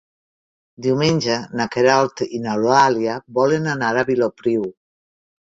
Diumenge 0.85 1.35
na 1.59 1.67
Queralt 1.75 2.23
i 2.39 2.41
n'Eulàlia 2.47 3.19
volen 3.37 3.71
anar 3.77 3.93
a 4.01 4.07
Vilopriu. 4.11 4.67